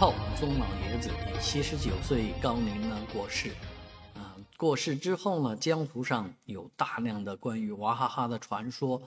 [0.00, 3.50] 后，宗老爷子以七十九岁高龄呢过世。
[4.14, 9.02] 啊，过世之后呢，江湖上有大量的关于娃哈哈的传说，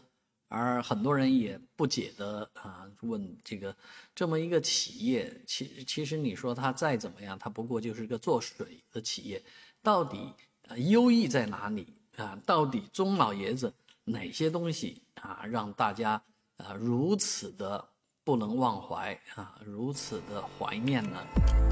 [0.49, 3.73] 而很多人也不解的啊问这个
[4.13, 9.41] 这么一个企业，其其实你说它再怎么样，它不过就是个做水的企业，
[9.81, 10.33] 到底
[10.67, 11.87] 啊优异在哪里
[12.17, 12.37] 啊？
[12.45, 13.73] 到底宗老爷子
[14.03, 16.21] 哪些东西啊让大家
[16.57, 17.87] 啊如此的？
[18.23, 19.59] 不能忘怀啊！
[19.65, 21.17] 如此的怀念呢。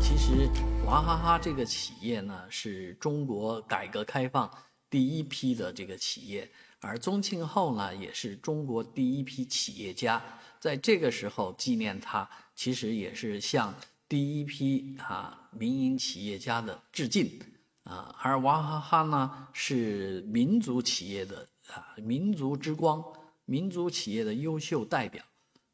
[0.02, 0.50] 其实，
[0.86, 4.50] 娃哈哈这个企业呢，是中国改革开放
[4.90, 10.22] 第一批的这个企业，而宗庆后呢，也是中国第一批企业家。
[10.60, 13.74] 在这个时候纪念他，其实也是向
[14.08, 17.40] 第一批啊民营企业家的致敬
[17.84, 18.16] 啊。
[18.20, 23.04] 而娃哈哈呢，是民族企业的啊民族之光，
[23.46, 25.24] 民族企业的优秀代表。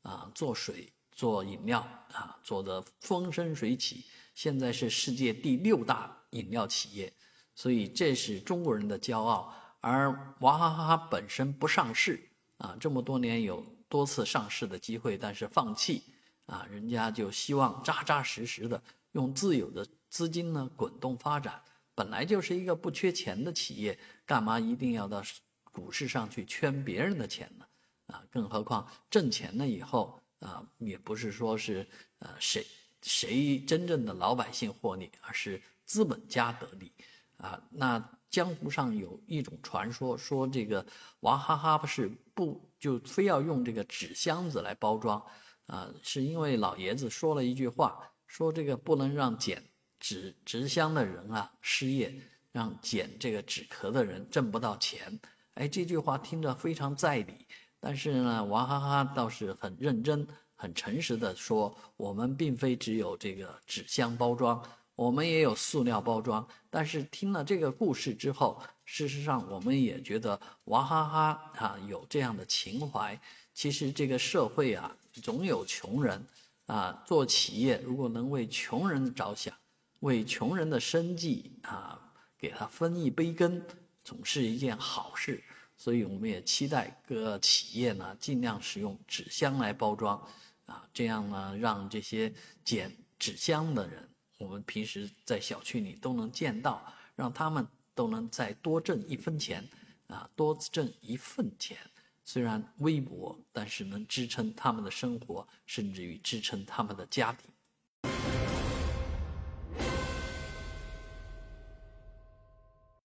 [0.06, 1.80] 啊，做水做饮料
[2.14, 4.06] 啊，做的风生水起，
[4.36, 7.12] 现在是世界第六大饮料企业，
[7.56, 9.52] 所以这是中国人的骄傲。
[9.82, 12.22] 而娃哈哈本身不上市
[12.58, 16.04] 啊，这么多年有多次上市的机会，但是放弃
[16.46, 18.82] 啊，人家就希望扎扎实实的
[19.14, 21.60] 用自有的资金呢滚动发展，
[21.96, 25.24] 本来就是一个不缺钱的企业，干嘛一定要到
[25.72, 27.66] 股市上去圈别人的钱呢？
[28.08, 31.88] 啊，更何况挣钱了以后啊，也不是说是
[32.20, 32.66] 呃谁
[33.02, 36.92] 谁真正的老百姓获利，而是资本家得利
[37.38, 37.62] 啊。
[37.72, 40.86] 那江湖上有一种传说，说这个
[41.22, 45.24] 娃哈哈不是不就非要用这个纸箱子来包装
[45.68, 49.64] 啊，是因为老爷子说了一句话，说这个不能让捡
[50.00, 52.14] 纸纸箱的人啊失业，
[52.52, 55.20] 让捡这个纸壳的人挣不到钱。
[55.54, 57.48] 哎，这句话听着非常在理。
[57.86, 64.60] 但是呢，娃哈哈倒是很认真、很诚实的说，我们并非只有这个纸箱包装，
[64.96, 66.44] 我们也有塑料包装。
[66.72, 73.22] 但是听了这个故事之后，事实上我们也觉得娃哈哈啊有这样的情怀。
[73.54, 76.26] 其实这个社会啊，总有穷人
[76.66, 79.54] 啊，做企业如果能为穷人着想，
[80.00, 82.02] 为穷人的生计啊
[82.36, 83.64] 给他分一杯羹，
[84.04, 85.44] 总是一件好事。
[85.78, 90.18] 所以我们也期待各企业呢尽量使用纸箱来包装，
[90.66, 99.68] 啊，这样呢让这些捡纸箱的人，我们平时在小区里都能见到，让他们都能再多挣一分钱，
[100.08, 101.78] 啊，多挣一份钱，
[102.24, 107.50] 虽然微薄，但是能支撑他们的生活，甚至于支撑他们的家庭。